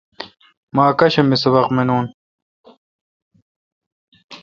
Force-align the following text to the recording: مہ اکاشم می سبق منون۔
مہ 0.75 0.83
اکاشم 0.91 1.25
می 1.29 1.37
سبق 1.43 1.65
منون۔ 1.75 2.05